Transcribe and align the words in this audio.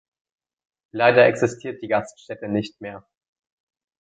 Leider 0.91 1.27
existiert 1.27 1.83
die 1.83 1.87
Gaststätte 1.87 2.47
nicht 2.47 2.81
mehr. 2.81 3.07